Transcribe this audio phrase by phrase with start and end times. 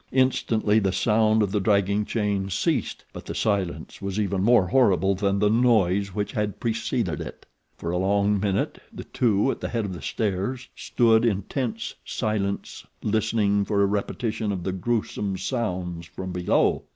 [0.11, 5.13] Instantly the sound of the dragging chain ceased; but the silence was even more horrible
[5.13, 7.45] than the noise which had preceded it.
[7.77, 11.93] For a long minute the two at the head of the stairs stood in tense
[12.03, 16.81] silence listening for a repetition of the gruesome sounds from below.